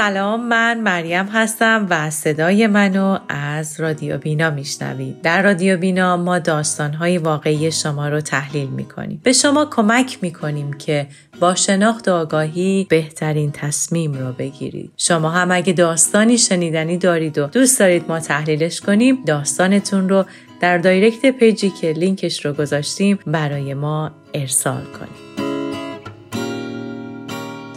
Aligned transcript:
سلام 0.00 0.48
من 0.48 0.80
مریم 0.80 1.26
هستم 1.26 1.86
و 1.90 2.10
صدای 2.10 2.66
منو 2.66 3.18
از 3.28 3.80
رادیو 3.80 4.18
بینا 4.18 4.50
میشنوید. 4.50 5.22
در 5.22 5.42
رادیو 5.42 5.76
بینا 5.76 6.16
ما 6.16 6.38
داستانهای 6.38 7.18
واقعی 7.18 7.72
شما 7.72 8.08
رو 8.08 8.20
تحلیل 8.20 8.68
می‌کنیم. 8.68 9.20
به 9.24 9.32
شما 9.32 9.66
کمک 9.70 10.18
می‌کنیم 10.22 10.72
که 10.72 11.06
با 11.40 11.54
شناخت 11.54 12.08
و 12.08 12.12
آگاهی 12.12 12.86
بهترین 12.90 13.52
تصمیم 13.52 14.12
رو 14.12 14.32
بگیرید. 14.32 14.92
شما 14.96 15.30
هم 15.30 15.50
اگه 15.50 15.72
داستانی 15.72 16.38
شنیدنی 16.38 16.98
دارید 16.98 17.38
و 17.38 17.46
دوست 17.46 17.78
دارید 17.78 18.04
ما 18.08 18.20
تحلیلش 18.20 18.80
کنیم 18.80 19.24
داستانتون 19.26 20.08
رو 20.08 20.24
در 20.60 20.78
دایرکت 20.78 21.30
پیجی 21.30 21.70
که 21.70 21.92
لینکش 21.92 22.44
رو 22.46 22.52
گذاشتیم 22.52 23.18
برای 23.26 23.74
ما 23.74 24.10
ارسال 24.34 24.84
کنید. 24.84 25.29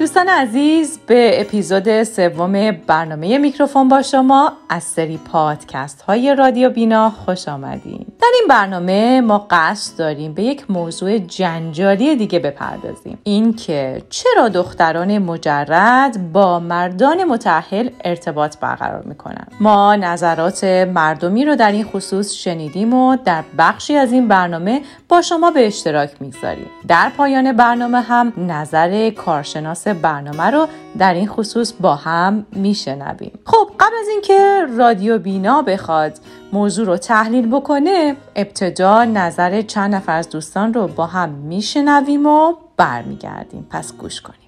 دوستان 0.03 0.29
عزیز 0.29 0.99
به 1.07 1.41
اپیزود 1.41 2.03
سوم 2.03 2.71
برنامه 2.71 3.37
میکروفون 3.37 3.87
با 3.87 4.01
شما 4.01 4.53
از 4.69 4.83
سری 4.83 5.17
پادکست 5.17 6.01
های 6.01 6.35
رادیو 6.35 6.69
بینا 6.69 7.09
خوش 7.09 7.47
آمدین. 7.47 8.05
در 8.21 8.27
این 8.33 8.47
برنامه 8.49 9.21
ما 9.21 9.47
قصد 9.49 9.99
داریم 9.99 10.33
به 10.33 10.43
یک 10.43 10.71
موضوع 10.71 11.17
جنجالی 11.17 12.15
دیگه 12.15 12.39
بپردازیم. 12.39 13.17
اینکه 13.23 14.01
چرا 14.09 14.49
دختران 14.49 15.17
مجرد 15.17 16.31
با 16.31 16.59
مردان 16.59 17.23
متأهل 17.23 17.89
ارتباط 18.03 18.57
برقرار 18.57 19.03
می‌کنن. 19.03 19.47
ما 19.59 19.95
نظرات 19.95 20.63
مردمی 20.63 21.45
رو 21.45 21.55
در 21.55 21.71
این 21.71 21.83
خصوص 21.83 22.33
شنیدیم 22.33 22.93
و 22.93 23.17
در 23.25 23.43
بخشی 23.57 23.95
از 23.95 24.11
این 24.11 24.27
برنامه 24.27 24.81
با 25.09 25.21
شما 25.21 25.51
به 25.51 25.67
اشتراک 25.67 26.11
می‌گذاریم. 26.19 26.67
در 26.87 27.11
پایان 27.17 27.51
برنامه 27.51 28.01
هم 28.01 28.33
نظر 28.37 29.09
کارشناس 29.09 29.87
برنامه 29.93 30.43
رو 30.43 30.67
در 30.97 31.13
این 31.13 31.27
خصوص 31.27 31.73
با 31.79 31.95
هم 31.95 32.45
میشنویم. 32.51 33.39
خب 33.45 33.71
قبل 33.79 33.95
از 33.99 34.07
اینکه 34.07 34.65
رادیو 34.77 35.19
بینا 35.19 35.61
بخواد 35.61 36.19
موضوع 36.53 36.85
رو 36.85 36.97
تحلیل 36.97 37.47
بکنه 37.47 38.15
ابتدا 38.35 39.05
نظر 39.05 39.61
چند 39.61 39.95
نفر 39.95 40.17
از 40.17 40.29
دوستان 40.29 40.73
رو 40.73 40.87
با 40.87 41.05
هم 41.05 41.29
میشنویم 41.29 42.25
و 42.25 42.53
برمیگردیم. 42.77 43.67
پس 43.69 43.93
گوش 43.93 44.21
کنیم 44.21 44.42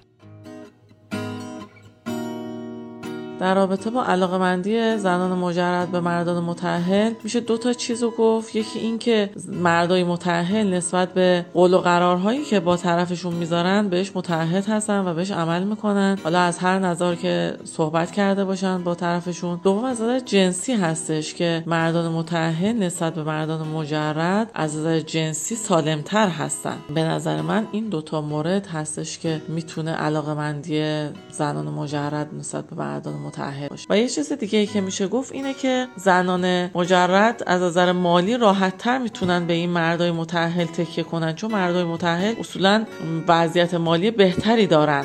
در 3.40 3.54
رابطه 3.54 3.90
با 3.90 4.04
علاقمندی 4.04 4.98
زنان 4.98 5.38
مجرد 5.38 5.90
به 5.90 6.00
مردان 6.00 6.44
متحل 6.44 7.12
میشه 7.24 7.40
دو 7.40 7.58
تا 7.58 7.72
چیز 7.72 8.02
رو 8.02 8.10
گفت. 8.10 8.56
یکی 8.56 8.78
این 8.78 8.98
که 8.98 9.30
مردای 9.48 10.04
متحل 10.04 10.74
نسبت 10.74 11.14
به 11.14 11.46
قول 11.54 11.74
و 11.74 11.78
قرارهایی 11.78 12.44
که 12.44 12.60
با 12.60 12.76
طرفشون 12.76 13.34
می‌ذارن 13.34 13.88
بهش 13.88 14.12
متحد 14.14 14.66
هستن 14.66 15.08
و 15.08 15.14
بهش 15.14 15.30
عمل 15.30 15.62
می‌کنن. 15.62 16.18
حالا 16.24 16.40
از 16.40 16.58
هر 16.58 16.78
نظر 16.78 17.14
که 17.14 17.56
صحبت 17.64 18.10
کرده 18.10 18.44
باشن 18.44 18.84
با 18.84 18.94
طرفشون. 18.94 19.60
دوم 19.64 19.84
از 19.84 20.00
نظر 20.00 20.18
جنسی 20.18 20.72
هستش 20.72 21.34
که 21.34 21.62
مردان 21.66 22.12
متحل 22.12 22.72
نسبت 22.72 23.14
به 23.14 23.24
مردان 23.24 23.68
مجرد 23.68 24.50
از 24.54 24.76
نظر 24.76 25.00
جنسی 25.00 25.54
سالمتر 25.54 26.28
هستن. 26.28 26.76
به 26.94 27.02
نظر 27.02 27.42
من 27.42 27.66
این 27.72 27.88
دوتا 27.88 28.20
مورد 28.20 28.66
هستش 28.66 29.18
که 29.18 29.42
می‌تونه 29.48 29.92
علاقمندی 29.92 31.06
زنان 31.30 31.68
مجرد 31.68 32.34
نسبت 32.38 32.64
به 32.64 32.76
مردان 32.76 33.25
متحد 33.26 33.70
باشه. 33.70 33.86
و 33.90 33.98
یه 33.98 34.08
چیز 34.08 34.32
دیگه 34.32 34.58
ای 34.58 34.66
که 34.66 34.80
میشه 34.80 35.06
گفت 35.06 35.32
اینه 35.32 35.54
که 35.54 35.88
زنان 35.96 36.70
مجرد 36.74 37.42
از 37.46 37.62
نظر 37.62 37.92
مالی 37.92 38.36
راحت 38.36 38.78
تر 38.78 38.98
می‌تونن 38.98 39.46
به 39.46 39.52
این 39.52 39.70
مردای 39.70 40.10
متحل 40.10 40.64
تکیه 40.64 41.04
کنن 41.04 41.34
چون 41.34 41.52
مردای 41.52 41.84
متحل 41.84 42.34
اصولا 42.40 42.84
وضعیت 43.28 43.74
مالی 43.74 44.10
بهتری 44.10 44.66
دارن. 44.66 45.04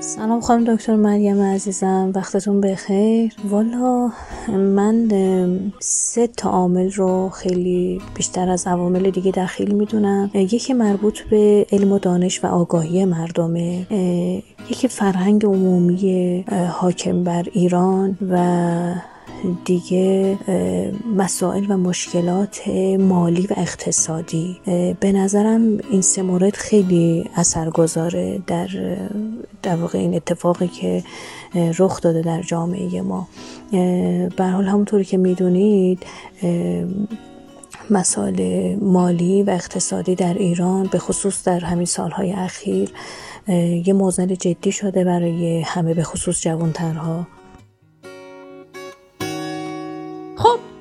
سلام 0.00 0.40
خانم 0.40 0.74
دکتر 0.74 0.96
مریم 0.96 1.40
عزیزم 1.40 2.12
وقتتون 2.14 2.60
بخیر. 2.60 3.32
والا 3.48 4.10
من 4.48 5.08
سه 5.78 6.26
تا 6.26 6.50
عامل 6.50 6.90
رو 6.90 7.28
خیلی 7.28 8.00
بیشتر 8.14 8.48
از 8.48 8.66
عوامل 8.66 9.10
دیگه 9.10 9.32
دخیل 9.32 9.74
می‌دونم. 9.74 10.30
یکی 10.34 10.72
مربوط 10.72 11.20
به 11.20 11.66
علم 11.72 11.92
و 11.92 11.98
دانش 11.98 12.44
و 12.44 12.46
آگاهی 12.46 13.04
مردمه. 13.04 13.86
یکی 14.70 14.88
فرهنگ 14.88 15.46
عمومی 15.46 16.44
حاکم 16.70 17.24
بر 17.24 17.44
ایران 17.52 18.18
و 18.30 18.94
دیگه 19.64 20.38
مسائل 21.16 21.66
و 21.68 21.76
مشکلات 21.76 22.68
مالی 22.98 23.46
و 23.46 23.54
اقتصادی. 23.56 24.60
به 25.00 25.12
نظرم 25.12 25.78
این 25.90 26.02
سه 26.02 26.22
مورد 26.22 26.56
خیلی 26.56 27.30
اثرگذاره 27.34 28.42
در 28.46 28.68
در 29.62 29.76
واقع 29.76 29.98
این 29.98 30.14
اتفاقی 30.14 30.68
که 30.68 31.04
رخ 31.78 32.00
داده 32.00 32.22
در 32.22 32.42
جامعه 32.42 33.02
ما. 33.02 33.28
به 34.36 34.44
حال 34.44 34.64
همونطوری 34.64 35.04
که 35.04 35.16
می‌دونید 35.16 36.02
مسائل 37.90 38.76
مالی 38.80 39.42
و 39.42 39.50
اقتصادی 39.50 40.14
در 40.14 40.34
ایران 40.34 40.88
به 40.92 40.98
خصوص 40.98 41.44
در 41.44 41.60
همین 41.60 41.86
سالهای 41.86 42.32
اخیر 42.32 42.90
یه 43.86 43.92
موزل 43.92 44.34
جدی 44.34 44.72
شده 44.72 45.04
برای 45.04 45.60
همه 45.60 45.94
به 45.94 46.02
خصوص 46.02 46.40
جوانترها. 46.40 47.26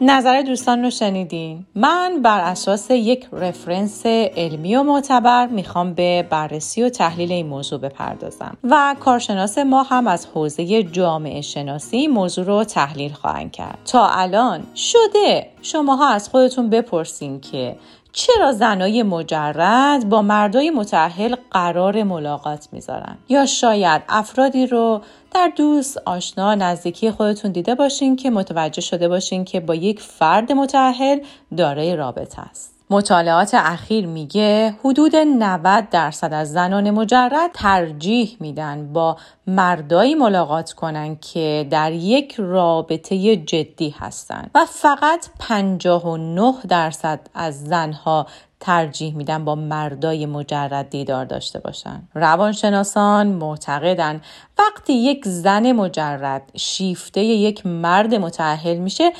نظر 0.01 0.41
دوستان 0.41 0.83
رو 0.83 0.89
شنیدین؟ 0.89 1.65
من 1.75 2.21
بر 2.21 2.39
اساس 2.39 2.91
یک 2.91 3.27
رفرنس 3.31 4.05
علمی 4.05 4.75
و 4.75 4.83
معتبر 4.83 5.47
می‌خوام 5.47 5.93
به 5.93 6.27
بررسی 6.29 6.83
و 6.83 6.89
تحلیل 6.89 7.31
این 7.31 7.47
موضوع 7.47 7.79
بپردازم 7.79 8.57
و 8.63 8.95
کارشناس 8.99 9.57
ما 9.57 9.83
هم 9.83 10.07
از 10.07 10.27
حوزه 10.33 10.83
جامعه 10.83 11.41
شناسی 11.41 12.07
موضوع 12.07 12.45
رو 12.45 12.63
تحلیل 12.63 13.13
خواهند 13.13 13.51
کرد. 13.51 13.77
تا 13.85 14.07
الان 14.07 14.63
شده. 14.75 15.49
شماها 15.61 16.09
از 16.09 16.29
خودتون 16.29 16.69
بپرسین 16.69 17.41
که 17.41 17.75
چرا 18.11 18.51
زنای 18.51 19.03
مجرد 19.03 20.09
با 20.09 20.21
مردای 20.21 20.69
متعهل 20.69 21.35
قرار 21.51 22.03
ملاقات 22.03 22.67
می‌ذارن؟ 22.71 23.17
یا 23.29 23.45
شاید 23.45 24.01
افرادی 24.09 24.67
رو 24.67 25.01
در 25.33 25.51
دوست 25.55 25.97
آشنا 26.05 26.55
نزدیکی 26.55 27.11
خودتون 27.11 27.51
دیده 27.51 27.75
باشین 27.75 28.15
که 28.15 28.29
متوجه 28.29 28.81
شده 28.81 29.07
باشین 29.07 29.45
که 29.45 29.59
با 29.59 29.75
یک 29.75 29.99
فرد 30.01 30.51
متعهل 30.51 31.19
دارای 31.57 31.95
رابطه 31.95 32.41
است. 32.41 32.78
مطالعات 32.91 33.53
اخیر 33.53 34.05
میگه 34.07 34.75
حدود 34.83 35.15
90 35.15 35.89
درصد 35.89 36.33
از 36.33 36.51
زنان 36.51 36.91
مجرد 36.91 37.51
ترجیح 37.53 38.37
میدن 38.39 38.93
با 38.93 39.17
مردایی 39.47 40.15
ملاقات 40.15 40.73
کنن 40.73 41.15
که 41.15 41.67
در 41.69 41.91
یک 41.91 42.35
رابطه 42.37 43.35
جدی 43.35 43.95
هستند 43.99 44.51
و 44.55 44.65
فقط 44.65 45.27
59 45.39 46.53
درصد 46.69 47.19
از 47.33 47.63
زنها 47.63 48.27
ترجیح 48.59 49.15
میدن 49.15 49.45
با 49.45 49.55
مردای 49.55 50.25
مجرد 50.25 50.89
دیدار 50.89 51.25
داشته 51.25 51.59
باشن. 51.59 52.01
روانشناسان 52.15 53.27
معتقدن 53.27 54.21
وقتی 54.59 54.93
یک 54.93 55.25
زن 55.25 55.71
مجرد 55.71 56.51
شیفته 56.55 57.21
یک 57.21 57.65
مرد 57.65 58.15
متعهل 58.15 58.77
میشه 58.77 59.11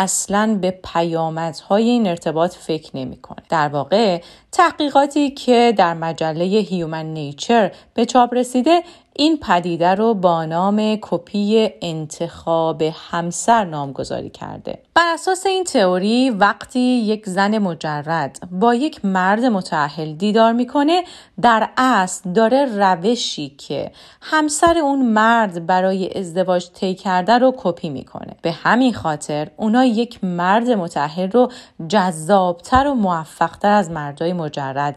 اصلا 0.00 0.58
به 0.62 0.70
پیامدهای 0.70 1.88
این 1.88 2.06
ارتباط 2.06 2.54
فکر 2.54 2.96
نمی‌کنه. 2.96 3.42
در 3.48 3.68
واقع 3.68 4.22
تحقیقاتی 4.52 5.30
که 5.30 5.74
در 5.76 5.94
مجله 5.94 6.44
هیومن 6.44 7.06
نیچر 7.06 7.72
به 7.94 8.06
چاپ 8.06 8.34
رسیده 8.34 8.82
این 9.20 9.38
پدیده 9.38 9.94
رو 9.94 10.14
با 10.14 10.44
نام 10.44 10.98
کپی 11.00 11.70
انتخاب 11.82 12.82
همسر 12.82 13.64
نامگذاری 13.64 14.30
کرده. 14.30 14.78
بر 14.94 15.12
اساس 15.14 15.46
این 15.46 15.64
تئوری 15.64 16.30
وقتی 16.30 16.80
یک 16.80 17.26
زن 17.26 17.58
مجرد 17.58 18.38
با 18.52 18.74
یک 18.74 19.04
مرد 19.04 19.44
متعهل 19.44 20.12
دیدار 20.12 20.52
می‌کنه 20.52 21.04
در 21.40 21.68
اصل 21.76 22.32
داره 22.32 22.64
روشی 22.64 23.48
که 23.48 23.90
همسر 24.20 24.78
اون 24.78 25.02
مرد 25.02 25.66
برای 25.66 26.18
ازدواج 26.18 26.66
طی 26.74 26.94
کرده 26.94 27.38
رو 27.38 27.54
کپی 27.56 27.90
می‌کنه. 27.90 28.36
به 28.42 28.52
همین 28.52 28.94
خاطر 28.94 29.48
اونا 29.56 29.84
یک 29.84 30.24
مرد 30.24 30.70
متعهل 30.70 31.30
رو 31.30 31.50
جذابتر 31.88 32.86
و 32.86 32.94
موفقتر 32.94 33.70
از 33.70 33.90
مردای 33.90 34.32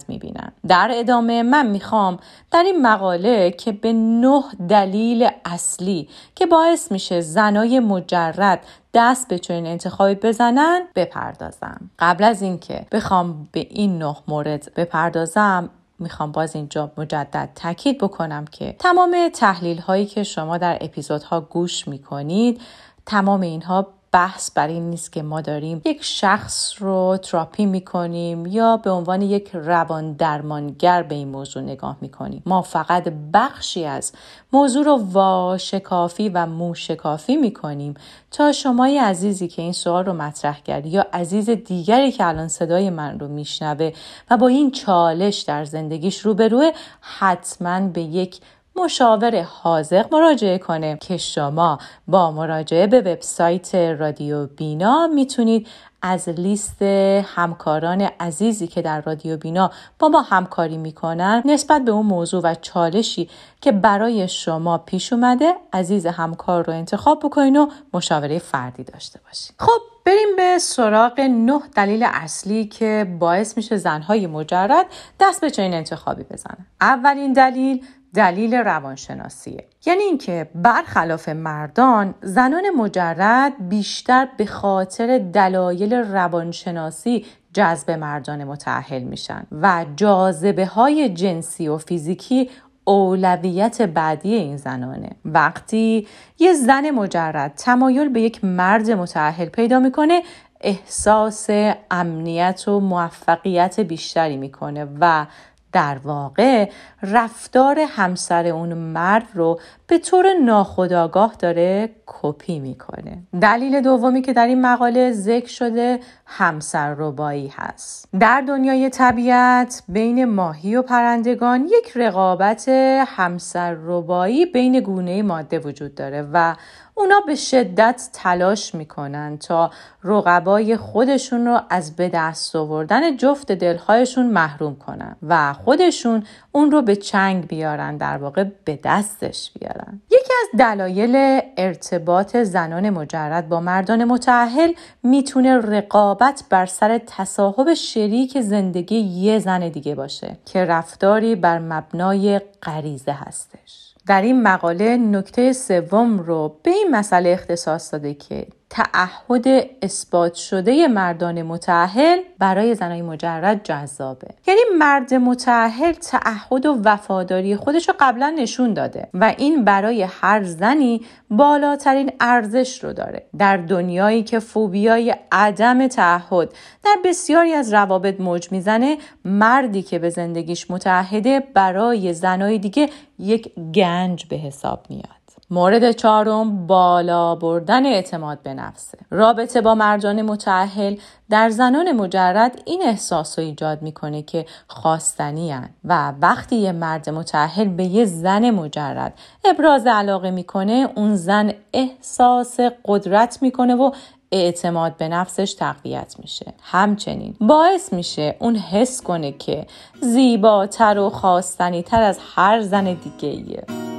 می‌بینن. 0.08 0.52
در 0.68 0.92
ادامه 0.94 1.44
من 1.44 1.68
می‌خوام 1.68 2.20
در 2.52 2.64
این 2.64 2.82
مقاله 2.82 3.52
که 3.52 3.72
به 3.72 3.94
نه 3.94 4.44
دلیل 4.70 5.30
اصلی 5.46 6.10
که 6.36 6.46
باعث 6.46 6.92
میشه 6.92 7.22
زنای 7.22 7.80
مجرد 7.80 8.60
دست 8.94 9.28
به 9.28 9.40
چنین 9.40 9.66
انتخابی 9.66 10.16
بزنن 10.16 10.82
بپردازم 10.96 11.90
قبل 12.00 12.24
از 12.24 12.42
اینکه 12.42 12.86
بخوام 12.92 13.48
به 13.52 13.68
این 13.70 13.98
نه 13.98 14.16
مورد 14.28 14.72
بپردازم 14.76 15.70
می‌خوام 16.00 16.32
باز 16.32 16.56
اینجا 16.56 16.92
مجدد 16.98 17.50
تاکید 17.56 17.98
بکنم 17.98 18.46
که 18.46 18.76
تمام 18.80 19.30
تحلیل 19.34 19.78
هایی 19.78 20.06
که 20.06 20.24
شما 20.24 20.58
در 20.58 20.78
اپیزودها 20.82 21.42
گوش 21.42 21.88
می‌کنید 21.88 22.62
تمام 23.06 23.42
اینها 23.42 23.88
بحث 24.12 24.52
بر 24.52 24.68
این 24.68 24.90
نیست 24.90 25.12
که 25.12 25.24
ما 25.24 25.42
داریم 25.42 25.82
یک 25.86 26.04
شخص 26.04 26.74
رو 26.80 27.18
تراپی 27.18 27.66
می‌کنیم 27.66 28.46
یا 28.46 28.78
به 28.78 28.90
عنوان 28.90 29.22
یک 29.22 29.50
روان 29.54 30.14
درمانگر 30.14 31.04
به 31.04 31.16
این 31.16 31.28
موضوع 31.28 31.64
نگاه 31.64 31.98
می‌کنیم. 32.02 32.44
ما 32.46 32.62
فقط 32.62 33.14
بخشی 33.34 33.86
از 33.86 34.14
موضوع 34.54 34.86
رو 34.86 35.00
واشکافی 35.12 36.30
و 36.30 36.46
موشکافی 36.46 37.38
می‌کنیم. 37.38 37.94
تا 38.32 38.52
شمای 38.52 38.98
عزیزی 38.98 39.48
که 39.48 39.62
این 39.62 39.74
سوال 39.74 40.06
رو 40.06 40.14
مطرح 40.14 40.60
کردی 40.60 40.90
یا 40.90 41.06
عزیز 41.14 41.50
دیگری 41.50 42.12
که 42.12 42.28
الان 42.28 42.48
صدای 42.48 42.90
من 42.90 43.20
رو 43.20 43.28
میشنوه 43.28 43.94
و 44.30 44.38
با 44.38 44.48
این 44.48 44.72
چالش 44.72 45.42
در 45.42 45.66
زندگیش 45.66 46.20
روبروه 46.20 46.72
حتما 47.02 47.88
به 47.88 48.02
یک 48.02 48.40
مشاور 48.76 49.42
حاضق 49.42 50.14
مراجعه 50.14 50.58
کنه 50.58 50.98
که 51.02 51.18
شما 51.18 51.80
با 52.08 52.32
مراجعه 52.32 52.88
به 52.88 53.02
وبسایت 53.02 53.76
رادیو 53.76 54.48
بینا 54.48 55.08
می‌تونید 55.08 55.68
از 56.02 56.30
لیست 56.30 56.82
همکاران 57.26 58.02
عزیزی 58.02 58.68
که 58.68 58.82
در 58.82 59.02
رادیو 59.02 59.38
بینا 59.38 59.72
با 60.00 60.10
ما 60.10 60.22
همکاری 60.22 60.78
می‌کنن 60.78 61.42
نسبت 61.46 61.86
به 61.86 61.92
اون 61.92 62.06
موضوع 62.06 62.42
و 62.44 62.56
چالشی 62.62 63.30
که 63.62 63.72
برای 63.72 64.28
شما 64.28 64.78
پیش 64.78 65.14
اومده 65.14 65.54
عزیز 65.74 66.06
همکار 66.06 66.66
رو 66.66 66.74
انتخاب 66.74 67.20
بکنین 67.24 67.58
و 67.58 67.68
مشاوره 67.94 68.40
فردی 68.40 68.84
داشته 68.84 69.20
باشین. 69.26 69.56
خب 69.60 69.82
بریم 70.06 70.36
به 70.38 70.60
سراغ 70.60 71.20
نه 71.20 71.62
دلیل 71.76 72.04
اصلی 72.04 72.66
که 72.66 73.18
باعث 73.20 73.58
میشه 73.58 73.78
زنهای 73.78 74.28
مجرد 74.28 74.86
دست 75.20 75.42
به 75.42 75.50
چنین 75.50 75.74
انتخابی 75.74 76.24
بزنن. 76.24 76.66
اولین 76.82 77.34
دلیل 77.34 77.86
دلیل 78.14 78.54
روانشناسیه. 78.54 79.66
یعنی 79.86 80.04
اینکه 80.04 80.50
برخلاف 80.56 81.30
مردان 81.30 82.16
زنان 82.22 82.64
مجرد 82.78 83.70
بیشتر 83.70 84.28
به 84.38 84.46
خاطر 84.46 85.18
دلایل 85.18 85.94
روانشناسی 85.94 87.26
جذب 87.54 87.92
مردان 87.92 88.44
متعهل 88.44 89.04
میشن 89.04 89.44
و 89.62 89.86
جاذبه 89.96 90.66
های 90.66 91.10
جنسی 91.10 91.68
و 91.68 91.78
فیزیکی 91.78 92.50
اولویت 92.84 93.82
بعدی 93.82 94.34
این 94.34 94.58
زنانه. 94.58 95.10
وقتی 95.26 96.08
یه 96.40 96.54
زن 96.54 96.92
مجرد 96.92 97.54
تمایل 97.56 98.10
به 98.10 98.22
یک 98.22 98.44
مرد 98.46 98.92
متعهل 98.92 99.46
پیدا 99.46 99.80
می‌کنه 99.80 100.24
احساس 100.62 101.48
امنیت 101.92 102.68
و 102.68 102.80
موفقیت 102.80 103.80
بیشتری 103.80 104.38
می‌کنه 104.38 104.88
و 105.00 105.26
در 105.74 105.98
واقع 106.04 106.70
رفتار 107.04 107.80
همسر 107.88 108.48
اون 108.48 108.74
مرد 108.74 109.28
رو 109.34 109.60
به 109.88 109.98
طور 109.98 110.34
ناخودآگاه 110.34 111.36
داره 111.40 111.90
کپی 112.06 112.60
می‌کنه. 112.60 113.18
دلیل 113.42 113.82
دومی 113.82 114.22
که 114.22 114.34
در 114.34 114.48
این 114.48 114.62
مقاله 114.62 115.12
ذکر 115.12 115.48
شده 115.50 116.00
همسر 116.26 116.96
ربایی 116.98 117.54
هست. 117.56 118.10
در 118.20 118.42
دنیای 118.48 118.90
طبیعت 118.90 119.84
بین 119.88 120.26
ماهی 120.26 120.76
و 120.76 120.82
پرندگان 120.82 121.66
یک 121.66 121.92
رقابت 121.96 122.70
همسر 123.08 123.78
ربایی 123.86 124.46
بین 124.46 124.80
گونه 124.80 125.22
ماده 125.22 125.60
وجود 125.60 125.96
داره 125.96 126.28
و 126.34 126.56
اونا 127.02 127.20
به 127.28 127.36
شدت 127.36 128.10
تلاش 128.14 128.76
می‌کنن 128.76 129.38
تا 129.38 129.72
رقبای 130.04 130.78
خودشون 130.78 131.46
رو 131.46 131.60
از 131.70 131.96
به 131.96 132.10
دست 132.10 132.56
آوردن 132.56 133.18
جفت 133.18 133.52
دلهایشون 133.52 134.26
محروم 134.26 134.76
کنن 134.76 135.16
و 135.28 135.54
خودشون 135.54 136.24
اون 136.52 136.72
رو 136.72 136.82
به 136.82 136.96
چنگ 136.96 137.48
بیارن 137.48 137.98
در 137.98 138.18
واقع 138.18 138.44
به 138.66 138.80
دستش 138.84 139.52
بیارن. 139.60 140.02
یکی 140.12 140.34
از 140.44 140.60
دلایل 140.60 141.42
ارتباط 141.58 142.38
زنان 142.38 142.90
مجرد 142.90 143.50
با 143.50 143.60
مردان 143.60 144.04
متعهل 144.04 144.74
می‌تونه 145.04 145.58
رقابت 145.58 146.44
بر 146.50 146.66
سر 146.66 146.98
تصاحب 147.08 147.74
شریک 147.74 148.42
زندگی 148.42 149.00
یه 149.00 149.40
زن 149.40 149.70
دیگه 149.70 149.96
باشه 149.96 150.38
که 150.46 150.66
رفتاری 150.66 151.36
بر 151.36 151.60
مبنای 151.60 152.42
غریزه 152.64 153.12
هستش. 153.12 153.91
در 154.08 154.22
این 154.22 154.44
مقاله 154.44 154.98
نکته 154.98 155.54
سوم 155.54 156.20
رو 156.20 156.60
به 156.64 156.72
این 156.72 156.88
مسئله 156.92 157.30
اختصاص 157.30 157.94
داده 157.94 158.14
که 158.14 158.48
تعهد 158.72 159.70
اثبات 159.82 160.34
شده 160.34 160.88
مردان 160.88 161.42
متعهل 161.42 162.20
برای 162.40 162.76
زنای 162.76 163.02
مجرد 163.02 163.64
جذابه. 163.64 164.28
یعنی 164.48 164.60
مرد 164.78 165.14
متعهل 165.14 165.92
تعهد 165.92 166.66
و 166.66 166.82
وفاداری 166.84 167.56
خودش 167.56 167.88
رو 167.88 167.96
قبلا 168.00 168.30
نشون 168.30 168.74
داده 168.74 169.10
و 169.14 169.36
این 169.38 169.66
برای 169.66 170.04
هر 170.04 170.44
زنی 170.44 171.02
بالاترین 171.30 172.12
ارزش 172.20 172.84
رو 172.84 172.94
داره. 172.94 173.26
در 173.38 173.58
دنیایی 173.58 174.24
که 174.24 174.40
فوبیای 174.40 175.16
عدم 175.32 175.88
تعهد 175.88 176.54
در 176.84 176.96
بسیاری 177.06 177.54
از 177.54 177.74
روابط 177.74 178.20
موج 178.20 178.52
می‌زنه 178.52 178.98
مردی 179.26 179.82
که 179.82 180.00
به 180.00 180.10
زندگیش 180.10 180.72
متعهده 180.72 181.40
برای 181.54 182.14
زنای 182.14 182.58
دیگه 182.58 182.90
یک 183.20 183.52
گنج 183.74 184.26
به 184.26 184.36
حساب 184.36 184.86
میاد. 184.90 185.21
مورد 185.52 185.92
چهارم 185.92 186.68
بالا 186.68 187.36
بردن 187.36 187.86
اعتماد 187.86 188.42
به 188.44 188.54
نفسه 188.54 188.98
رابطه 189.10 189.62
با 189.62 189.76
مردان 189.76 190.22
متعهل 190.22 190.96
در 191.30 191.50
زنان 191.50 191.92
مجرد 191.92 192.62
این 192.66 192.82
احساس 192.86 193.40
رو 193.40 193.46
ایجاد 193.46 193.82
می‌کنه 193.82 194.22
که 194.22 194.46
خواستنی 194.68 195.54
و 195.86 196.14
وقتی 196.22 196.56
یه 196.56 196.72
مرد 196.72 197.10
متعهل 197.10 197.68
به 197.68 197.84
یه 197.84 198.06
زن 198.06 198.50
مجرد 198.50 199.14
ابراز 199.46 199.88
علاقه 199.88 200.32
می‌کنه 200.32 200.90
اون 200.96 201.16
زن 201.16 201.54
احساس 201.74 202.60
قدرت 202.86 203.38
می‌کنه 203.42 203.76
و 203.76 203.92
اعتماد 204.32 204.98
به 204.98 205.08
نفسش 205.08 205.54
تقویت 205.54 206.16
میشه 206.20 206.54
همچنین 206.62 207.36
باعث 207.42 207.94
میشه 207.94 208.36
اون 208.40 208.56
حس 208.56 209.02
کنه 209.02 209.32
که 209.32 209.68
زیباتر 210.02 211.00
و 211.00 211.10
خواستنی 211.10 211.84
تر 211.84 212.02
از 212.02 212.20
هر 212.36 212.62
زن 212.62 212.84
دیگه 212.94 213.30
ایه. 213.30 213.91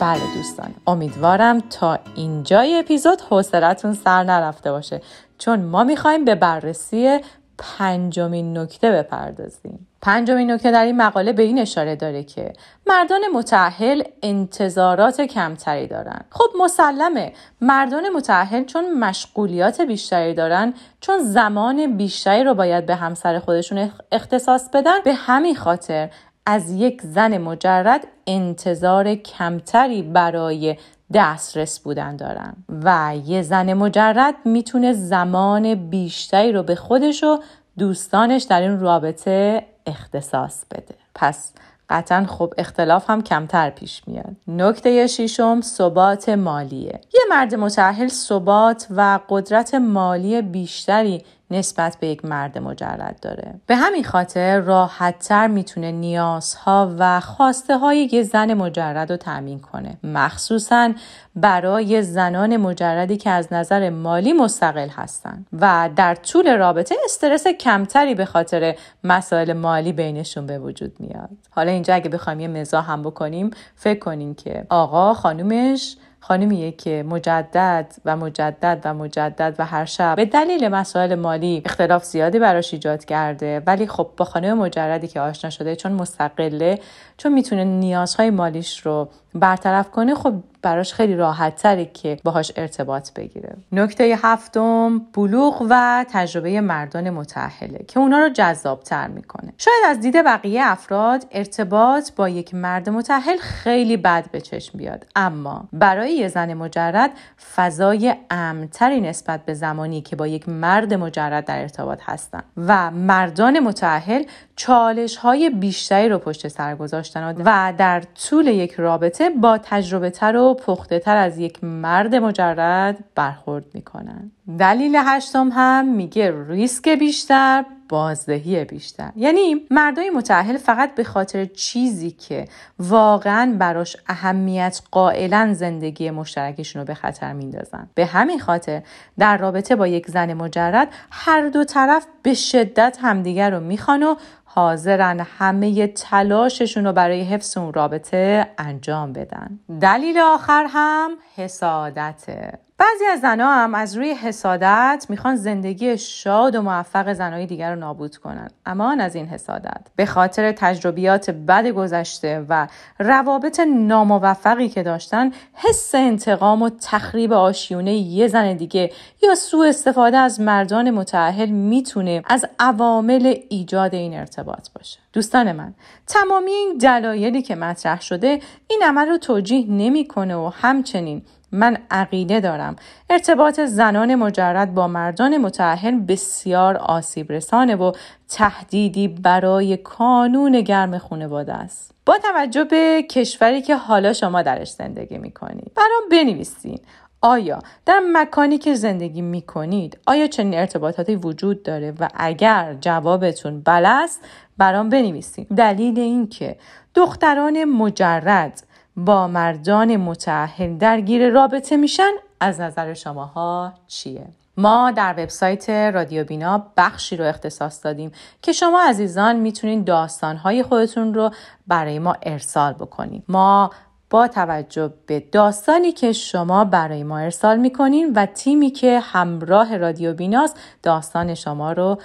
بله 0.00 0.34
دوستان. 0.34 0.74
امیدوارم 0.86 1.60
تا 1.60 1.98
اینجای 2.14 2.78
اپیزود 2.78 3.20
حوصلتون 3.20 3.94
سر 3.94 4.22
نرفته 4.22 4.70
باشه. 4.72 5.02
چون 5.38 5.60
ما 5.60 5.84
می‌خوایم 5.84 6.24
به 6.24 6.34
بررسی 6.34 7.20
پنجمین 7.58 8.58
نکته 8.58 8.90
بپردازیم. 8.90 9.86
پنجمین 10.02 10.50
نکته 10.50 10.70
در 10.70 10.84
این 10.84 10.96
مقاله 10.96 11.32
به 11.32 11.42
این 11.42 11.58
اشاره 11.58 11.96
داره 11.96 12.22
که 12.22 12.52
مردان 12.86 13.20
متعهل 13.34 14.02
انتظارات 14.22 15.20
کمتری 15.20 15.86
دارن. 15.86 16.24
خب 16.30 16.44
مسلمه. 16.60 17.32
مردان 17.60 18.08
متعهل 18.08 18.64
چون 18.64 18.98
مشغولیات 18.98 19.80
بیشتری 19.80 20.34
دارن 20.34 20.74
چون 21.00 21.18
زمان 21.18 21.96
بیشتری 21.96 22.44
رو 22.44 22.54
باید 22.54 22.86
به 22.86 22.94
همسر 22.94 23.38
خودشون 23.38 23.90
اختصاص 24.12 24.68
بدن. 24.68 25.00
به 25.04 25.14
همین 25.14 25.56
خاطر 25.56 26.10
از 26.46 26.70
یک 26.70 27.02
زن 27.02 27.38
مجرد 27.38 28.06
انتظار 28.26 29.14
کمتری 29.14 30.02
برای 30.02 30.76
دسترس 31.14 31.80
بودن 31.80 32.16
دارن 32.16 32.54
و 32.84 33.16
یه 33.24 33.42
زن 33.42 33.72
مجرد 33.72 34.34
می‌تونه 34.44 34.92
زمان 34.92 35.74
بیشتری 35.74 36.52
رو 36.52 36.62
به 36.62 36.74
خودش 36.74 37.24
و 37.24 37.40
دوستانش 37.78 38.42
در 38.42 38.60
این 38.60 38.80
رابطه 38.80 39.66
اختصاص 39.86 40.64
بده. 40.70 40.94
پس 41.14 41.52
قطعا 41.88 42.24
خب 42.24 42.54
اختلاف 42.58 43.10
هم 43.10 43.22
کمتر 43.22 43.70
پیش 43.70 44.02
میاد. 44.06 44.36
نکته 44.48 45.06
شیشم 45.06 45.60
ثبات 45.60 46.28
مالیه. 46.28 47.00
یه 47.14 47.20
مرد 47.30 47.54
متعهل 47.54 48.08
ثبات 48.08 48.86
و 48.90 49.20
قدرت 49.28 49.74
مالی 49.74 50.42
بیشتری 50.42 51.24
نسبت 51.54 51.96
به 52.00 52.06
یک 52.06 52.24
مرد 52.24 52.58
مجرد 52.58 53.18
داره. 53.22 53.54
به 53.66 53.76
همین 53.76 54.04
خاطر 54.04 54.60
راحتتر 54.60 55.46
می‌تونه 55.46 55.92
نیازها 55.92 56.94
و 56.98 57.20
خواسته 57.20 57.78
های 57.78 58.08
یه 58.12 58.22
زن 58.22 58.54
مجرد 58.54 59.10
رو 59.10 59.16
تأمین 59.16 59.58
کنه. 59.58 59.96
مخصوصا 60.04 60.92
برای 61.36 62.02
زنان 62.02 62.56
مجردی 62.56 63.16
که 63.16 63.30
از 63.30 63.52
نظر 63.52 63.90
مالی 63.90 64.32
مستقل 64.32 64.88
هستن. 64.88 65.46
و 65.60 65.90
در 65.96 66.14
طول 66.14 66.56
رابطه 66.56 66.94
استرس 67.04 67.46
کمتری 67.46 68.14
به 68.14 68.24
خاطر 68.24 68.74
مسائل 69.04 69.52
مالی 69.52 69.92
بینشون 69.92 70.46
به 70.46 70.58
وجود 70.58 70.92
میاد. 70.98 71.28
حالا 71.50 71.70
اینجا 71.70 71.94
اگه 71.94 72.08
بخوایم 72.08 72.40
یه 72.40 72.48
مزاح 72.48 72.90
هم 72.90 73.02
بکنیم 73.02 73.50
فکر 73.74 73.98
کنیم 73.98 74.34
که 74.34 74.66
آقا 74.68 75.14
خانومش 75.14 75.96
خانمیه 76.26 76.72
که 76.72 77.04
مجدد 77.08 77.94
و 78.04 78.16
مجدد 78.16 78.80
و 78.84 78.94
مجدد 78.94 79.54
و 79.58 79.64
هر 79.64 79.84
شب 79.84 80.16
به 80.16 80.24
دلیل 80.24 80.68
مسائل 80.68 81.14
مالی 81.14 81.62
اختلاف 81.64 82.04
زیادی 82.04 82.38
براش 82.38 82.74
ایجاد 82.74 83.04
کرده. 83.04 83.62
ولی 83.66 83.86
خب 83.86 84.10
با 84.16 84.24
خانم 84.24 84.58
مجردی 84.58 85.08
که 85.08 85.20
آشنا 85.20 85.50
شده 85.50 85.76
چون 85.76 85.92
مستقله 85.92 86.78
چون 87.16 87.32
می‌تونه 87.32 87.64
نیازهای 87.64 88.30
مالیش 88.30 88.80
رو 88.80 89.08
برطرف 89.34 89.90
کنه 89.90 90.14
خب 90.14 90.34
براش 90.64 90.94
خیلی 90.94 91.16
راحت 91.16 91.56
تره 91.56 91.84
که 91.84 92.18
باهاش 92.24 92.52
ارتباط 92.56 93.12
بگیره. 93.12 93.56
نکته 93.72 94.18
هفتم 94.22 94.98
بلوغ 94.98 95.66
و 95.70 96.04
تجربه 96.10 96.60
مردان 96.60 97.10
متحله 97.10 97.84
که 97.88 98.00
اونا 98.00 98.18
رو 98.18 98.28
جذابتر 98.28 99.06
می‌کنه. 99.06 99.52
شاید 99.58 99.84
از 99.86 100.00
دید 100.00 100.24
بقیه 100.24 100.62
افراد 100.64 101.26
ارتباط 101.30 102.10
با 102.16 102.28
یک 102.28 102.54
مرد 102.54 102.88
متحل 102.88 103.36
خیلی 103.36 103.96
بد 103.96 104.30
به 104.30 104.40
چشم 104.40 104.78
بیاد. 104.78 105.06
اما 105.16 105.68
برای 105.72 106.12
یه 106.12 106.28
زن 106.28 106.54
مجرد 106.54 107.10
فضای 107.54 108.14
امتری 108.30 109.00
نسبت 109.00 109.44
به 109.44 109.54
زمانی 109.54 110.00
که 110.00 110.16
با 110.16 110.26
یک 110.26 110.48
مرد 110.48 110.94
مجرد 110.94 111.44
در 111.44 111.60
ارتباط 111.60 112.00
هستن 112.04 112.42
و 112.56 112.90
مردان 112.90 113.60
متحل 113.60 114.22
چالش 114.56 115.16
های 115.16 115.50
بیشتری 115.50 116.08
رو 116.08 116.18
پشت 116.18 116.48
سر 116.48 116.76
گذاشتن 116.76 117.36
و 117.44 117.72
در 117.78 118.00
طول 118.00 118.46
یک 118.46 118.72
رابطه 118.72 119.23
با 119.30 119.58
تجربه 119.58 120.10
تر 120.10 120.36
و 120.36 120.54
پخته 120.54 120.98
تر 120.98 121.16
از 121.16 121.38
یک 121.38 121.64
مرد 121.64 122.14
مجرد 122.14 123.04
برخورد 123.14 123.64
می‌کنن. 123.74 124.30
دلیل 124.58 124.96
هشتم 124.96 125.50
هم 125.52 125.88
میگه 125.88 126.34
ریسک 126.48 126.88
بیشتر 126.88 127.64
بازدهی 127.88 128.64
بیشتر. 128.64 129.10
یعنی 129.16 129.66
مردای 129.70 130.10
متعهل 130.10 130.56
فقط 130.56 130.94
به 130.94 131.04
خاطر 131.04 131.44
چیزی 131.44 132.10
که 132.10 132.44
واقعا 132.78 133.56
براش 133.58 133.96
اهمیت 134.06 134.80
قائلا 134.90 135.54
زندگی 135.54 136.10
مشترکشون 136.10 136.80
رو 136.80 136.86
به 136.86 136.94
خطر 136.94 137.32
میندازن. 137.32 137.88
به 137.94 138.06
همین 138.06 138.38
خاطر 138.38 138.82
در 139.18 139.36
رابطه 139.36 139.76
با 139.76 139.86
یک 139.86 140.10
زن 140.10 140.34
مجرد 140.34 140.88
هر 141.10 141.48
دو 141.48 141.64
طرف 141.64 142.06
به 142.22 142.34
شدت 142.34 142.98
همدیگر 143.02 143.50
رو 143.50 143.60
می‌خوان 143.60 144.02
و 144.02 144.14
حاضرن 144.54 145.20
همه 145.20 145.86
تلاششون 145.86 146.84
رو 146.84 146.92
برای 146.92 147.22
حفظ 147.22 147.56
اون 147.58 147.72
رابطه 147.72 148.46
انجام 148.58 149.12
بدن. 149.12 149.58
دلیل 149.80 150.18
آخر 150.18 150.66
هم 150.68 151.10
حسادته. 151.36 152.58
بعضی 152.78 153.04
از 153.12 153.20
زنها 153.20 153.54
هم 153.54 153.74
از 153.74 153.96
روی 153.96 154.10
حسادت 154.10 155.06
می‌خوان 155.08 155.36
زندگی 155.36 155.98
شاد 155.98 156.54
و 156.54 156.62
موفق 156.62 157.12
زنهای 157.12 157.46
دیگر 157.46 157.70
رو 157.70 157.80
نابود 157.80 158.16
کنن. 158.16 158.50
امان 158.66 159.00
از 159.00 159.14
این 159.14 159.26
حسادت. 159.26 159.86
به 159.96 160.06
خاطر 160.06 160.52
تجربیات 160.52 161.30
بد 161.30 161.66
گذشته 161.66 162.46
و 162.48 162.68
روابط 162.98 163.60
ناموفقی 163.60 164.68
که 164.68 164.82
داشتن 164.82 165.30
حس 165.52 165.94
انتقام 165.94 166.62
و 166.62 166.70
تخریب 166.80 167.32
آشیونه 167.32 167.94
یه 167.94 168.28
زن 168.28 168.56
دیگه 168.56 168.92
یا 169.22 169.34
سوء 169.34 169.68
استفاده 169.68 170.16
از 170.16 170.40
مردان 170.40 170.90
متعهل 170.90 171.50
می‌تونه 171.50 172.22
از 172.26 172.44
عوامل 172.58 173.34
ایجاد 173.48 173.94
این 173.94 174.14
ارتباط 174.14 174.68
باشه. 174.76 174.98
دوستان 175.12 175.52
من 175.52 175.74
تمامی 176.06 176.50
این 176.50 176.78
دلایلی 176.78 177.42
که 177.42 177.54
مطرح 177.54 178.00
شده 178.00 178.40
این 178.68 178.82
عمل 178.86 179.08
رو 179.08 179.18
توجیه 179.18 179.66
نمی‌کنه 179.70 180.36
و 180.36 180.50
همچنین 180.54 181.22
من 181.54 181.78
عقیده 181.90 182.40
دارم. 182.40 182.76
ارتباط 183.10 183.60
زنان 183.60 184.14
مجرد 184.14 184.74
با 184.74 184.88
مردان 184.88 185.38
متعهل 185.38 186.00
بسیار 186.00 186.76
آسیب 186.76 187.32
رسانه 187.32 187.76
و 187.76 187.92
تهدیدی 188.28 189.08
برای 189.08 189.76
کانون 189.76 190.60
گرم 190.60 190.98
خانواده 190.98 191.52
است. 191.52 191.94
با 192.06 192.18
توجه 192.18 192.64
به 192.64 193.02
کشوری 193.10 193.62
که 193.62 193.76
حالا 193.76 194.12
شما 194.12 194.42
درش 194.42 194.70
زندگی 194.70 195.18
می‌کنید. 195.18 195.72
برام 195.74 196.08
بنویسین. 196.10 196.78
آیا 197.20 197.58
در 197.86 198.00
مکانی 198.12 198.58
که 198.58 198.74
زندگی 198.74 199.22
می 199.22 199.42
کنید 199.42 199.98
آیا 200.06 200.26
چنین 200.26 200.54
ارتباطاتی 200.54 201.16
وجود 201.16 201.62
داره؟ 201.62 201.94
و 202.00 202.08
اگر 202.14 202.76
جوابتون 202.80 203.60
بله 203.60 203.88
است 203.88 204.24
برام 204.58 204.88
بنویسید 204.88 205.48
دلیل 205.48 205.98
اینکه 205.98 206.56
دختران 206.94 207.64
مجرد 207.64 208.62
با 208.96 209.28
مردان 209.28 209.96
متعهل 209.96 210.78
درگیر 210.78 211.30
رابطه 211.30 211.76
میشن 211.76 212.10
از 212.40 212.60
نظر 212.60 212.94
شماها 212.94 213.72
چیه؟ 213.86 214.26
ما 214.56 214.90
در 214.90 215.12
وبسایت 215.18 215.70
رادیو 215.70 216.24
بینا 216.24 216.66
بخشی 216.76 217.16
رو 217.16 217.24
اختصاص 217.24 217.84
دادیم 217.84 218.12
که 218.42 218.52
شما 218.52 218.82
عزیزان 218.88 219.36
می‌تونید 219.36 219.84
داستانهای 219.84 220.62
خودتون 220.62 221.14
رو 221.14 221.30
برای 221.66 221.98
ما 221.98 222.16
ارسال 222.22 222.72
بکنید. 222.72 223.24
ما 223.28 223.70
با 224.10 224.28
توجه 224.28 224.92
به 225.06 225.20
داستانی 225.20 225.92
که 225.92 226.12
شما 226.12 226.64
برای 226.64 227.02
ما 227.02 227.18
ارسال 227.18 227.58
می‌کنین 227.58 228.12
و 228.16 228.26
تیمی 228.26 228.70
که 228.70 229.00
همراه 229.00 229.76
رادیو 229.76 230.12
بیناست 230.12 230.56
داستان 230.82 231.34
شما 231.34 231.72
رو 231.72 231.98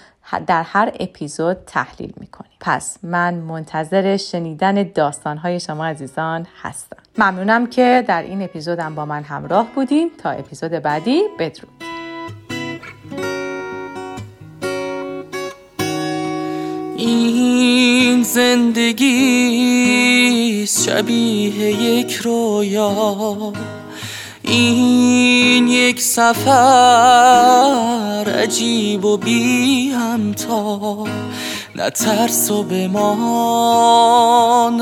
در 0.47 0.63
هر 0.63 0.91
اپیزود 0.99 1.57
تحلیل 1.67 2.13
می‌کنیم. 2.17 2.51
پس 2.59 2.97
من 3.03 3.33
منتظر 3.33 4.17
شنیدن 4.17 4.83
داستانهای 4.83 5.59
شما 5.59 5.85
عزیزان 5.85 6.47
هستم. 6.61 6.97
ممنونم 7.17 7.67
که 7.67 8.03
در 8.07 8.21
این 8.21 8.41
اپیزودم 8.41 8.95
با 8.95 9.05
من 9.05 9.23
همراه 9.23 9.67
بودین. 9.75 10.11
تا 10.17 10.29
اپیزود 10.29 10.71
بعدی 10.71 11.21
بدرود. 11.39 11.83
این 16.97 17.58
زندگی 18.23 19.07
شبیه 20.67 21.81
یک 21.83 22.13
رویا. 22.13 23.53
این 24.41 25.67
یک 25.67 26.01
سفر 26.01 26.39
عجیب 28.43 29.05
و 29.05 29.17
بی 29.17 29.89
همتا. 29.89 31.03
نه 31.75 31.89
ترس 31.89 32.51
و 32.51 32.63
بمان 32.63 34.01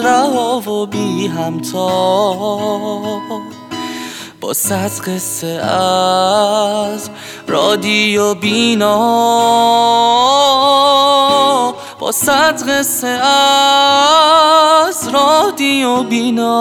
رها 0.06 0.72
و 0.72 0.86
بی 0.86 1.28
همتا. 1.28 2.34
با 4.42 4.54
صد 4.54 4.92
قصه 5.00 5.48
از 5.48 7.10
رادیو 7.48 8.34
بینا. 8.34 8.98
با 12.00 12.12
صد 12.12 12.70
قصه 12.70 13.08
از 13.08 15.10
رادیو 15.14 16.04
بینا. 16.04 16.54